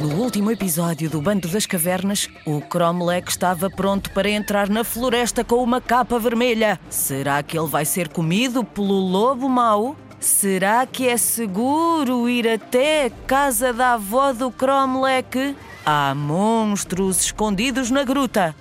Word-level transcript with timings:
No 0.00 0.16
último 0.22 0.50
episódio 0.50 1.10
do 1.10 1.20
Bando 1.20 1.48
das 1.48 1.66
Cavernas, 1.66 2.28
o 2.46 2.60
Cromlech 2.60 3.28
estava 3.28 3.68
pronto 3.68 4.10
para 4.12 4.30
entrar 4.30 4.68
na 4.68 4.82
floresta 4.82 5.44
com 5.44 5.62
uma 5.62 5.80
capa 5.80 6.18
vermelha. 6.18 6.80
Será 6.88 7.42
que 7.42 7.58
ele 7.58 7.68
vai 7.68 7.84
ser 7.84 8.08
comido 8.08 8.64
pelo 8.64 8.94
lobo 8.94 9.48
mau? 9.48 9.96
Será 10.18 10.86
que 10.86 11.08
é 11.08 11.16
seguro 11.16 12.28
ir 12.28 12.48
até 12.48 13.06
a 13.06 13.10
casa 13.26 13.72
da 13.72 13.94
avó 13.94 14.32
do 14.32 14.50
Cromlech? 14.50 15.56
Há 15.84 16.14
monstros 16.14 17.20
escondidos 17.20 17.90
na 17.90 18.04
gruta. 18.04 18.54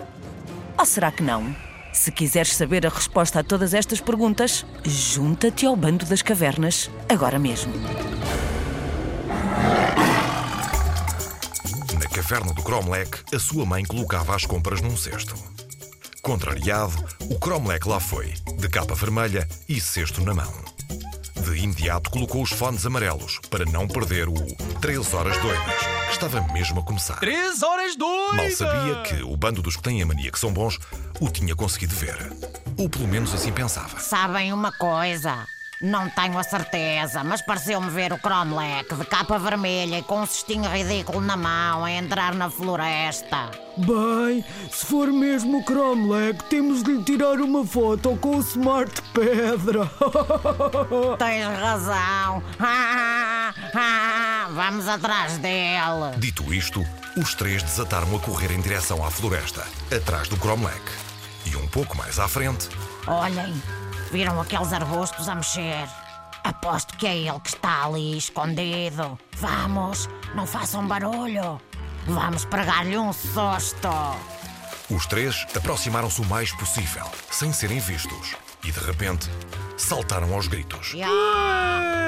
Ou 0.78 0.86
será 0.86 1.12
que 1.12 1.22
não? 1.22 1.69
Se 1.92 2.12
quiseres 2.12 2.54
saber 2.56 2.86
a 2.86 2.90
resposta 2.90 3.40
a 3.40 3.44
todas 3.44 3.74
estas 3.74 4.00
perguntas, 4.00 4.66
junta-te 4.86 5.66
ao 5.66 5.76
Bando 5.76 6.06
das 6.06 6.22
Cavernas 6.22 6.90
agora 7.10 7.40
mesmo. 7.40 7.74
Na 11.94 12.10
caverna 12.10 12.54
do 12.54 12.62
Cromlech, 12.62 13.12
a 13.34 13.40
sua 13.40 13.66
mãe 13.66 13.84
colocava 13.84 14.36
as 14.36 14.46
compras 14.46 14.82
num 14.82 14.96
cesto. 14.96 15.36
Contrariado, 16.22 16.94
o 17.30 17.40
Cromlech 17.40 17.88
lá 17.88 18.00
foi, 18.00 18.34
de 18.58 18.70
capa 18.70 18.94
vermelha 18.94 19.48
e 19.68 19.80
cesto 19.82 20.24
na 20.24 20.34
mão. 20.34 20.79
De 21.50 21.64
imediato 21.64 22.12
colocou 22.12 22.44
os 22.44 22.52
fones 22.52 22.86
amarelos 22.86 23.40
para 23.50 23.66
não 23.66 23.88
perder 23.88 24.30
o 24.30 24.36
3 24.80 25.14
horas 25.16 25.36
doidas, 25.40 25.78
que 26.06 26.12
estava 26.12 26.42
mesmo 26.54 26.80
a 26.80 26.84
começar. 26.84 27.20
Três 27.20 27.64
horas 27.64 27.96
doidas! 27.96 28.36
Mal 28.36 28.52
sabia 28.52 29.02
que 29.02 29.24
o 29.24 29.36
bando 29.36 29.60
dos 29.60 29.76
que 29.76 29.82
têm 29.82 30.00
a 30.00 30.06
mania 30.06 30.32
que 30.32 30.38
são 30.38 30.54
bons 30.54 30.78
o 31.20 31.28
tinha 31.28 31.56
conseguido 31.56 31.96
ver. 31.96 32.32
Ou 32.78 32.88
pelo 32.88 33.08
menos 33.08 33.34
assim 33.34 33.52
pensava. 33.52 34.00
Sabem 34.00 34.54
uma 34.54 34.72
coisa? 34.72 35.48
Não 35.82 36.10
tenho 36.10 36.38
a 36.38 36.44
certeza, 36.44 37.24
mas 37.24 37.42
pareceu-me 37.42 37.90
ver 37.90 38.12
o 38.12 38.18
Cromlech 38.18 38.94
de 38.94 39.06
capa 39.06 39.40
vermelha 39.40 40.00
e 40.00 40.04
com 40.04 40.20
um 40.20 40.26
cestinho 40.26 40.70
ridículo 40.70 41.22
na 41.22 41.38
mão 41.38 41.86
a 41.86 41.92
entrar 41.92 42.36
na 42.36 42.50
floresta. 42.50 43.50
Bem, 43.78 44.44
se 44.70 44.86
for 44.86 45.08
mesmo 45.08 45.60
o 45.60 45.64
Cromlech, 45.64 46.44
temos 46.50 46.84
de 46.84 46.92
lhe 46.92 47.04
tirar 47.04 47.40
uma 47.40 47.66
foto 47.66 48.18
com 48.18 48.36
o 48.36 48.42
Smart 48.42 49.02
Pedra. 49.14 49.90
Tens 51.18 51.46
razão. 51.46 52.44
Vamos 54.54 54.86
atrás 54.86 55.38
dele. 55.38 56.18
Dito 56.18 56.54
isto, 56.54 56.86
os 57.16 57.34
três 57.36 57.64
desataram 57.64 58.14
a 58.18 58.20
correr 58.20 58.52
em 58.52 58.60
direção 58.60 59.02
à 59.06 59.10
floresta, 59.10 59.66
atrás 59.96 60.28
do 60.28 60.36
Cromlech. 60.36 60.82
E 61.46 61.56
um 61.56 61.68
pouco 61.68 61.96
mais 61.96 62.20
à 62.20 62.28
frente, 62.28 62.68
Olhem, 63.08 63.54
viram 64.12 64.40
aqueles 64.40 64.74
arbustos 64.74 65.28
a 65.30 65.36
mexer? 65.36 65.88
Aposto 66.44 66.98
que 66.98 67.06
é 67.06 67.18
ele 67.18 67.40
que 67.42 67.50
está 67.50 67.86
ali 67.86 68.18
escondido. 68.18 69.20
Vamos, 69.38 70.10
não 70.36 70.46
façam 70.46 70.88
barulho. 70.88 71.60
Vamos 72.08 72.46
pregar-lhe 72.46 72.98
um 72.98 73.12
susto. 73.14 73.90
os 74.90 75.06
três 75.06 75.46
aproximaram-se 75.56 76.22
o 76.22 76.26
mais 76.26 76.52
possível, 76.54 77.06
sem 77.30 77.52
serem 77.54 77.80
vistos. 77.80 78.36
E 78.64 78.72
de 78.72 78.80
repente, 78.80 79.30
saltaram 79.78 80.34
aos 80.34 80.48
gritos. 80.48 80.94
Ya, 80.94 81.08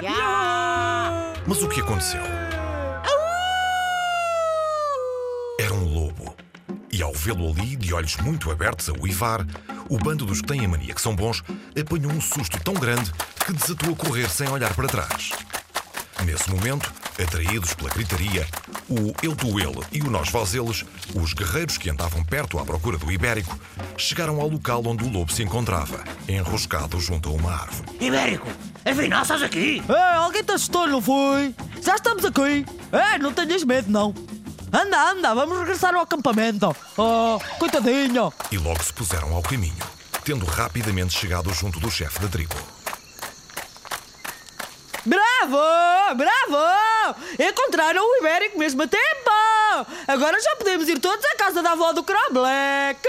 ya. 0.02 1.34
Mas 1.46 1.62
o 1.62 1.70
que 1.70 1.82
aconteceu? 1.82 2.22
Era 5.60 5.74
um 5.74 5.94
lobo. 5.94 6.36
E 6.94 7.02
ao 7.02 7.14
vê-lo 7.14 7.50
ali, 7.50 7.76
de 7.78 7.94
olhos 7.94 8.18
muito 8.18 8.52
abertos 8.52 8.90
a 8.90 8.94
uivar, 8.94 9.46
o 9.90 9.98
bando 9.98 10.26
dos 10.26 10.42
que 10.42 10.48
têm 10.48 10.66
a 10.66 10.68
mania 10.68 10.94
que 10.94 11.02
são 11.02 11.16
bons 11.16 11.42
apanhou 11.80 12.12
um 12.12 12.20
susto 12.20 12.60
tão 12.60 12.74
grande 12.74 13.12
que 13.46 13.54
desatou 13.54 13.94
a 13.94 13.96
correr 13.96 14.30
sem 14.30 14.50
olhar 14.50 14.74
para 14.74 14.88
trás. 14.88 15.32
Nesse 16.26 16.50
momento, 16.52 16.94
atraídos 17.22 17.74
pela 17.74 17.90
gritaria, 17.90 18.46
o 18.90 19.14
eu 19.24 19.36
tu 19.36 19.60
ele 19.60 19.80
e 19.92 20.02
o 20.02 20.10
nós 20.10 20.30
vós 20.30 20.54
eles, 20.54 20.86
os 21.16 21.34
guerreiros 21.34 21.78
que 21.78 21.90
andavam 21.90 22.24
perto 22.24 22.60
à 22.60 22.66
procura 22.66 22.98
do 22.98 23.12
ibérico, 23.12 23.58
chegaram 23.98 24.40
ao 24.42 24.50
local 24.50 24.84
onde 24.86 25.04
o 25.04 25.10
lobo 25.10 25.32
se 25.32 25.44
encontrava, 25.44 26.04
enroscado 26.28 27.00
junto 27.00 27.30
a 27.30 27.32
uma 27.32 27.54
árvore. 27.54 27.90
Ibérico, 28.00 28.48
afinal 28.86 29.22
estás 29.22 29.42
aqui? 29.42 29.82
é, 29.88 30.14
alguém 30.16 30.44
te 30.44 30.52
assustou, 30.52 30.88
não 30.88 31.02
foi? 31.02 31.56
Já 31.82 31.96
estamos 31.96 32.26
aqui. 32.26 32.66
É, 32.92 33.18
não 33.18 33.34
tenhas 33.34 33.64
medo, 33.64 33.90
não. 33.90 34.14
Anda, 34.74 35.10
anda, 35.10 35.36
vamos 35.36 35.60
regressar 35.60 35.94
ao 35.94 36.02
acampamento. 36.04 36.74
Oh, 36.98 37.40
coitadinho. 37.60 38.32
E 38.52 38.58
logo 38.58 38.82
se 38.82 38.94
puseram 38.94 39.34
ao 39.36 39.42
caminho, 39.42 39.84
tendo 40.24 40.46
rapidamente 40.46 41.14
chegado 41.14 41.54
junto 41.54 41.80
do 41.80 41.92
chefe 41.92 42.20
da 42.20 42.30
tribo. 42.30 42.56
Bravo! 45.06 45.58
Bravo! 46.16 47.18
Encontraram 47.38 48.02
o 48.02 48.18
Ibérico 48.18 48.58
mesmo 48.58 48.84
a 48.84 48.88
tempo! 48.88 49.32
Agora 50.08 50.40
já 50.40 50.56
podemos 50.56 50.88
ir 50.88 51.00
todos 51.00 51.26
à 51.26 51.36
casa 51.36 51.62
da 51.62 51.72
avó 51.72 51.92
do 51.92 52.04
Cromlech. 52.04 53.02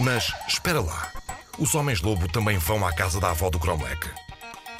Mas 0.00 0.34
espera 0.48 0.80
lá, 0.80 1.12
os 1.58 1.74
homens-lobo 1.74 2.26
também 2.28 2.58
vão 2.58 2.84
à 2.86 2.92
casa 2.92 3.20
da 3.20 3.30
avó 3.30 3.48
do 3.48 3.58
Cromlech. 3.58 4.10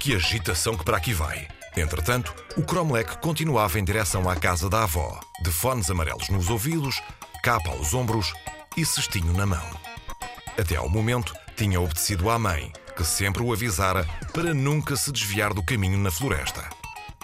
Que 0.01 0.17
agitação 0.17 0.77
que 0.77 0.85
para 0.85 0.97
aqui 0.97 1.15
vai! 1.15 1.49
Entretanto, 1.77 2.35
o 2.57 2.63
Cromlech 2.63 3.19
continuava 3.19 3.79
em 3.79 3.85
direção 3.85 4.29
à 4.29 4.37
casa 4.37 4.69
da 4.69 4.83
avó, 4.83 5.19
de 5.43 5.51
fones 5.51 5.91
amarelos 5.91 6.29
nos 6.29 6.51
ouvidos, 6.51 7.01
capa 7.43 7.71
aos 7.71 7.95
ombros 7.95 8.33
e 8.77 8.85
cestinho 8.85 9.33
na 9.33 9.47
mão. 9.47 9.65
Até 10.59 10.77
ao 10.77 10.89
momento, 10.89 11.35
tinha 11.57 11.81
obedecido 11.81 12.29
à 12.29 12.39
mãe, 12.39 12.71
que 12.95 13.05
sempre 13.05 13.43
o 13.43 13.53
avisara 13.53 14.07
para 14.35 14.53
nunca 14.53 14.97
se 14.97 15.11
desviar 15.11 15.55
do 15.55 15.63
caminho 15.63 15.99
na 15.99 16.11
floresta. 16.11 16.69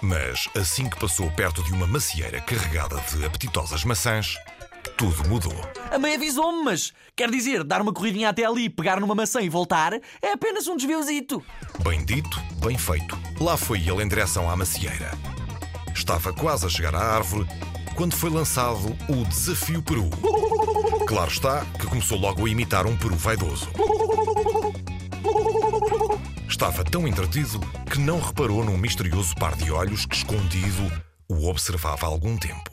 Mas 0.01 0.49
assim 0.57 0.89
que 0.89 0.99
passou 0.99 1.31
perto 1.33 1.63
de 1.63 1.73
uma 1.73 1.87
macieira 1.87 2.41
carregada 2.41 2.97
de 3.13 3.25
apetitosas 3.25 3.85
maçãs, 3.85 4.37
tudo 4.97 5.29
mudou. 5.29 5.55
A 5.91 5.99
mãe 5.99 6.15
avisou-me, 6.15 6.65
mas 6.65 6.93
quer 7.15 7.31
dizer, 7.31 7.65
dar 7.65 7.83
uma 7.83 7.93
corridinha 7.93 8.31
até 8.31 8.45
ali, 8.45 8.71
pegar 8.71 9.01
numa 9.01 9.15
maçã 9.15 9.41
e 9.43 9.49
voltar 9.49 9.93
é 10.23 10.33
apenas 10.33 10.67
um 10.67 10.77
desviozito. 10.77 11.45
Bem 11.85 12.05
dito, 12.05 12.41
bem 12.65 12.79
feito. 12.79 13.19
Lá 13.41 13.57
foi 13.57 13.79
ele 13.79 14.03
em 14.03 14.09
direção 14.09 14.51
à 14.51 14.57
macieira. 14.57 15.13
Estava 15.95 16.33
quase 16.33 16.67
a 16.67 16.69
chegar 16.69 16.95
à 16.95 16.99
árvore 16.99 17.47
quando 17.95 18.17
foi 18.17 18.31
lançado 18.31 18.97
o 19.09 19.25
Desafio 19.25 19.81
Peru. 19.81 20.11
Claro 21.07 21.31
está 21.31 21.65
que 21.79 21.87
começou 21.87 22.19
logo 22.19 22.45
a 22.45 22.49
imitar 22.49 22.85
um 22.85 22.97
peru 22.97 23.15
vaidoso. 23.15 23.69
Estava 26.49 26.83
tão 26.83 27.07
entretido 27.07 27.61
que 27.91 28.01
não 28.01 28.21
reparou 28.21 28.65
num 28.65 28.77
misterioso 28.77 29.37
par 29.37 29.55
de 29.55 29.71
olhos 29.71 30.05
que, 30.05 30.17
escondido, 30.17 30.91
o 31.29 31.49
observava 31.49 32.07
há 32.07 32.09
algum 32.09 32.37
tempo. 32.37 32.71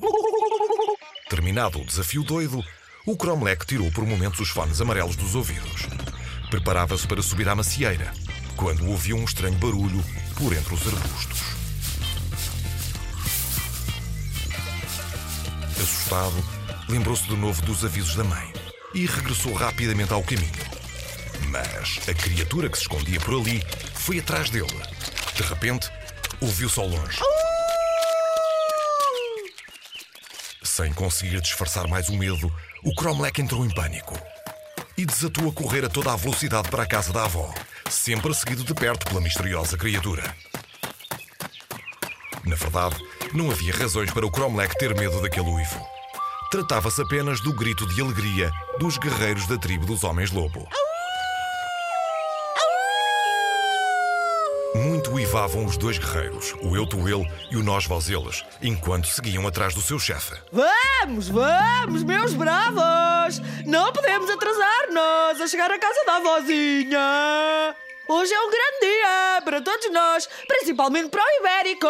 Terminado 1.30 1.80
o 1.80 1.86
desafio 1.86 2.24
doido, 2.24 2.64
o 3.06 3.16
Cromlech 3.16 3.68
tirou 3.68 3.92
por 3.92 4.04
momentos 4.04 4.40
os 4.40 4.50
fones 4.50 4.82
amarelos 4.82 5.16
dos 5.16 5.36
ouvidos. 5.36 5.88
Preparava-se 6.50 7.08
para 7.08 7.22
subir 7.22 7.48
à 7.48 7.56
macieira, 7.56 8.12
quando 8.56 8.88
ouviu 8.88 9.18
um 9.18 9.24
estranho 9.24 9.58
barulho 9.58 10.04
por 10.36 10.54
entre 10.54 10.74
os 10.74 10.88
arbustos. 10.88 11.40
Assustado, 15.72 16.44
lembrou-se 16.88 17.24
de 17.24 17.36
novo 17.36 17.62
dos 17.64 17.84
avisos 17.84 18.16
da 18.16 18.24
mãe 18.24 18.54
e 18.94 19.06
regressou 19.06 19.54
rapidamente 19.54 20.14
ao 20.14 20.24
caminho. 20.24 20.52
Mas 21.50 22.00
a 22.08 22.14
criatura 22.14 22.70
que 22.70 22.78
se 22.78 22.84
escondia 22.84 23.20
por 23.20 23.40
ali 23.40 23.62
foi 23.94 24.20
atrás 24.20 24.50
dele. 24.50 24.68
De 25.36 25.44
repente, 25.44 25.90
ouviu-se 26.40 26.80
ao 26.80 26.88
longe. 26.88 27.20
Sem 30.64 30.92
conseguir 30.94 31.42
disfarçar 31.42 31.88
mais 31.88 32.10
o 32.10 32.18
medo, 32.18 32.54
o 32.84 32.94
Cromlech 32.96 33.42
entrou 33.42 33.66
em 33.66 33.74
pânico 33.74 34.20
e 34.98 35.06
desatou 35.06 35.50
a 35.50 35.54
correr 35.54 35.84
a 35.86 35.90
toda 35.90 36.12
a 36.12 36.16
velocidade 36.16 36.70
para 36.70 36.84
a 36.84 36.88
casa 36.88 37.12
da 37.12 37.26
avó, 37.26 37.54
sempre 37.90 38.34
seguido 38.34 38.64
de 38.64 38.74
perto 38.74 39.06
pela 39.06 39.22
misteriosa 39.22 39.78
criatura. 39.78 40.24
Na 42.46 42.56
verdade, 42.56 42.96
não 43.34 43.50
havia 43.50 43.74
razões 43.74 44.12
para 44.12 44.26
o 44.26 44.32
Cromlech 44.32 44.78
ter 44.78 44.96
medo 44.96 45.22
daquele 45.22 45.50
uivo. 45.50 45.88
Tratava-se 46.52 47.02
apenas 47.02 47.42
do 47.42 47.54
grito 47.54 47.86
de 47.88 48.02
alegria 48.02 48.52
dos 48.80 48.98
guerreiros 48.98 49.48
da 49.48 49.58
tribo 49.58 49.86
dos 49.86 50.04
Homens-Lobo. 50.04 50.68
Muito 54.76 55.12
uivavam 55.12 55.66
os 55.66 55.78
dois 55.78 55.98
guerreiros, 55.98 56.54
o 56.62 56.76
eu 56.76 56.86
tu 56.86 57.08
ele 57.08 57.26
e 57.50 57.56
o 57.56 57.64
nós 57.64 57.86
vós 57.86 58.10
eles, 58.10 58.44
enquanto 58.62 59.08
seguiam 59.08 59.48
atrás 59.48 59.74
do 59.74 59.82
seu 59.82 59.98
chefe. 59.98 60.36
Vamos, 60.52 61.30
vamos, 61.30 62.04
meus 62.04 62.34
bravos! 62.34 63.05
Não 63.66 63.92
podemos 63.92 64.30
atrasar-nos 64.30 65.42
a 65.42 65.48
chegar 65.48 65.72
à 65.72 65.80
casa 65.80 66.00
da 66.06 66.18
avózinha! 66.18 67.76
Hoje 68.08 68.32
é 68.32 68.40
um 68.40 68.52
grande 68.52 68.80
dia 68.82 69.42
para 69.44 69.60
todos 69.62 69.92
nós, 69.92 70.30
principalmente 70.48 71.10
para 71.10 71.24
o 71.24 71.40
Ibérico! 71.40 71.88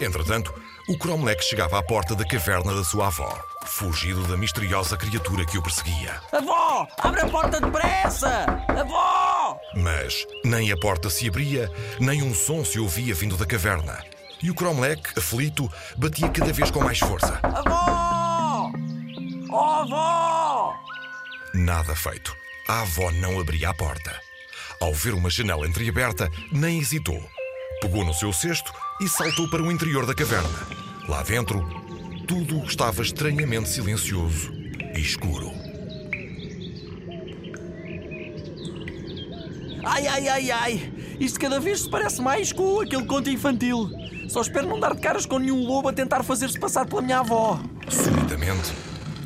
Entretanto, 0.00 0.52
o 0.88 0.98
Cromlech 0.98 1.44
chegava 1.44 1.78
à 1.78 1.82
porta 1.84 2.16
da 2.16 2.26
caverna 2.26 2.74
da 2.74 2.82
sua 2.82 3.06
avó, 3.06 3.40
fugido 3.64 4.26
da 4.26 4.36
misteriosa 4.36 4.96
criatura 4.96 5.46
que 5.46 5.56
o 5.56 5.62
perseguia. 5.62 6.20
Avó, 6.32 6.88
abre 6.98 7.20
a 7.20 7.28
porta 7.28 7.60
depressa! 7.60 8.46
Avó! 8.68 9.60
Mas 9.76 10.26
nem 10.44 10.72
a 10.72 10.76
porta 10.76 11.08
se 11.08 11.28
abria, 11.28 11.70
nem 12.00 12.24
um 12.24 12.34
som 12.34 12.64
se 12.64 12.80
ouvia 12.80 13.14
vindo 13.14 13.36
da 13.36 13.46
caverna. 13.46 14.04
E 14.42 14.50
o 14.50 14.54
Cromlech, 14.54 15.16
aflito, 15.16 15.70
batia 15.96 16.28
cada 16.28 16.52
vez 16.52 16.72
com 16.72 16.82
mais 16.82 16.98
força. 16.98 17.38
Avó! 17.40 18.72
Oh, 19.48 19.56
avó! 19.56 20.23
Nada 21.54 21.94
feito. 21.94 22.36
A 22.66 22.80
avó 22.80 23.12
não 23.12 23.38
abria 23.38 23.68
a 23.68 23.74
porta. 23.74 24.20
Ao 24.80 24.92
ver 24.92 25.14
uma 25.14 25.30
janela 25.30 25.68
entreaberta, 25.68 26.28
nem 26.50 26.80
hesitou. 26.80 27.22
Pegou 27.80 28.04
no 28.04 28.12
seu 28.12 28.32
cesto 28.32 28.72
e 29.00 29.08
saltou 29.08 29.48
para 29.48 29.62
o 29.62 29.70
interior 29.70 30.04
da 30.04 30.14
caverna. 30.16 30.66
Lá 31.08 31.22
dentro, 31.22 31.64
tudo 32.26 32.64
estava 32.64 33.02
estranhamente 33.02 33.68
silencioso 33.68 34.52
e 34.96 35.00
escuro. 35.00 35.52
Ai, 39.84 40.08
ai, 40.08 40.28
ai, 40.28 40.50
ai! 40.50 40.92
Isto 41.20 41.38
cada 41.38 41.60
vez 41.60 41.82
se 41.82 41.88
parece 41.88 42.20
mais 42.20 42.52
com 42.52 42.80
aquele 42.80 43.06
conto 43.06 43.30
infantil. 43.30 43.88
Só 44.28 44.40
espero 44.40 44.66
não 44.66 44.80
dar 44.80 44.92
de 44.92 45.00
caras 45.00 45.24
com 45.24 45.38
nenhum 45.38 45.64
lobo 45.64 45.88
a 45.88 45.92
tentar 45.92 46.24
fazer-se 46.24 46.58
passar 46.58 46.84
pela 46.84 47.00
minha 47.00 47.20
avó. 47.20 47.60
Subitamente, 47.88 48.72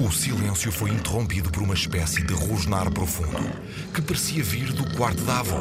o 0.01 0.13
silêncio 0.13 0.71
foi 0.71 0.91
interrompido 0.91 1.51
por 1.51 1.63
uma 1.63 1.75
espécie 1.75 2.23
de 2.23 2.33
rosnar 2.33 2.91
profundo 2.91 3.39
que 3.93 4.01
parecia 4.01 4.43
vir 4.43 4.73
do 4.73 4.97
quarto 4.97 5.23
da 5.25 5.41
avó. 5.41 5.59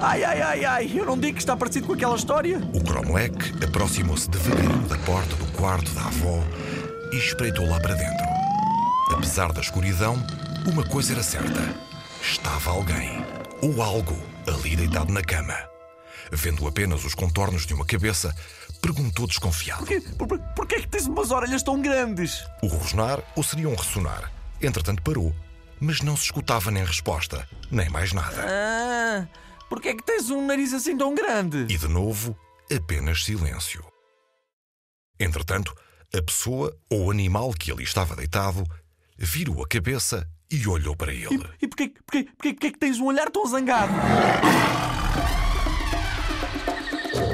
Ai, 0.00 0.24
ai, 0.24 0.42
ai, 0.42 0.64
ai! 0.64 0.92
Eu 0.94 1.04
não 1.06 1.18
digo 1.18 1.34
que 1.34 1.42
está 1.42 1.56
parecido 1.56 1.86
com 1.86 1.92
aquela 1.92 2.16
história. 2.16 2.58
O 2.72 2.82
Cromlech 2.82 3.64
aproximou-se 3.64 4.28
devagarinho 4.28 4.86
da 4.88 4.96
porta 4.98 5.34
do 5.36 5.46
quarto 5.52 5.90
da 5.92 6.06
avó 6.06 6.42
e 7.12 7.16
espreitou 7.16 7.68
lá 7.68 7.80
para 7.80 7.94
dentro. 7.94 8.26
Apesar 9.12 9.52
da 9.52 9.60
escuridão, 9.60 10.22
uma 10.66 10.84
coisa 10.84 11.12
era 11.12 11.22
certa: 11.22 11.74
estava 12.20 12.70
alguém 12.70 13.24
ou 13.62 13.82
algo 13.82 14.16
ali 14.46 14.76
deitado 14.76 15.12
na 15.12 15.22
cama. 15.22 15.56
Vendo 16.30 16.66
apenas 16.66 17.04
os 17.04 17.14
contornos 17.14 17.66
de 17.66 17.72
uma 17.72 17.84
cabeça, 17.84 18.34
perguntou 18.86 19.26
desconfiado: 19.26 19.84
Por, 20.16 20.28
por, 20.28 20.38
porquê 20.54 20.76
é 20.76 20.80
que 20.80 20.88
tens 20.88 21.06
umas 21.06 21.30
orelhas 21.32 21.62
tão 21.62 21.80
grandes? 21.82 22.46
O 22.62 22.68
rosnar 22.68 23.20
ou 23.34 23.42
seria 23.42 23.68
um 23.68 23.74
ressonar? 23.74 24.32
Entretanto 24.62 25.02
parou, 25.02 25.34
mas 25.80 26.00
não 26.00 26.16
se 26.16 26.24
escutava 26.24 26.70
nem 26.70 26.84
resposta, 26.84 27.48
nem 27.70 27.90
mais 27.90 28.12
nada. 28.12 28.44
Ah, 28.46 29.26
porquê 29.68 29.88
é 29.88 29.96
que 29.96 30.04
tens 30.04 30.30
um 30.30 30.46
nariz 30.46 30.72
assim 30.72 30.96
tão 30.96 31.14
grande? 31.14 31.66
E 31.68 31.76
de 31.76 31.88
novo, 31.88 32.38
apenas 32.74 33.24
silêncio. 33.24 33.84
Entretanto, 35.18 35.74
a 36.14 36.22
pessoa 36.22 36.76
ou 36.88 37.10
animal 37.10 37.52
que 37.52 37.72
ali 37.72 37.82
estava 37.82 38.14
deitado 38.14 38.64
virou 39.18 39.64
a 39.64 39.68
cabeça 39.68 40.28
e 40.48 40.66
olhou 40.68 40.94
para 40.94 41.12
ele. 41.12 41.44
E, 41.60 41.64
e 41.64 41.68
porquê, 41.68 41.92
porquê, 42.06 42.24
porquê, 42.24 42.52
porquê 42.52 42.66
é 42.68 42.70
que 42.70 42.78
tens 42.78 43.00
um 43.00 43.06
olhar 43.06 43.30
tão 43.30 43.46
zangado? 43.46 43.92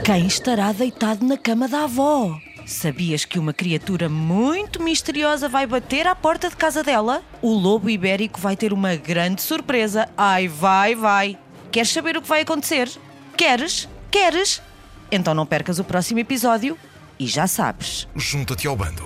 Quem 0.05 0.27
estará 0.27 0.73
deitado 0.73 1.25
na 1.25 1.37
cama 1.37 1.69
da 1.69 1.85
avó? 1.85 2.39
Sabias 2.67 3.25
que 3.25 3.39
uma 3.39 3.53
criatura 3.53 4.09
muito 4.09 4.83
misteriosa 4.83 5.49
vai 5.49 5.67
bater 5.67 6.07
à 6.07 6.15
porta 6.15 6.49
de 6.49 6.57
casa 6.57 6.83
dela? 6.83 7.23
O 7.41 7.53
lobo 7.53 7.91
ibérico 7.91 8.41
vai 8.41 8.57
ter 8.57 8.73
uma 8.73 8.95
grande 8.95 9.43
surpresa. 9.43 10.09
Ai, 10.17 10.49
vai, 10.49 10.95
vai. 10.95 11.39
Queres 11.71 11.91
saber 11.91 12.17
o 12.17 12.23
que 12.23 12.29
vai 12.29 12.43
acontecer? 12.43 12.91
Queres? 13.37 13.89
Queres? 14.11 14.63
Então 15.11 15.35
não 15.35 15.47
percas 15.47 15.79
o 15.79 15.85
próximo 15.85 16.21
episódio 16.21 16.77
e 17.19 17.27
já 17.27 17.47
sabes. 17.47 18.07
Junta-te 18.15 18.67
ao 18.67 18.77
bando. 18.77 19.05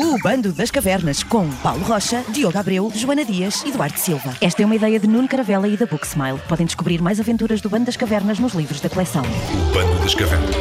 O 0.00 0.16
Bando 0.22 0.52
das 0.52 0.70
Cavernas, 0.70 1.24
com 1.24 1.50
Paulo 1.54 1.82
Rocha, 1.82 2.24
Diogo 2.28 2.56
Abreu, 2.56 2.88
Joana 2.94 3.24
Dias 3.24 3.64
e 3.66 3.72
Duarte 3.72 3.98
Silva. 3.98 4.32
Esta 4.40 4.62
é 4.62 4.64
uma 4.64 4.76
ideia 4.76 5.00
de 5.00 5.08
Nuno 5.08 5.26
Caravela 5.26 5.66
e 5.66 5.76
da 5.76 5.86
Book 5.86 6.06
Smile. 6.06 6.38
Podem 6.46 6.66
descobrir 6.66 7.02
mais 7.02 7.18
aventuras 7.18 7.60
do 7.60 7.68
Bando 7.68 7.86
das 7.86 7.96
Cavernas 7.96 8.38
nos 8.38 8.52
livros 8.54 8.80
da 8.80 8.88
coleção. 8.88 9.24
O 9.24 9.74
bando 9.74 10.00
das 10.00 10.14
cavernas. 10.14 10.54